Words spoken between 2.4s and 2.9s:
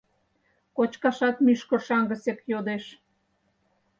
йодеш.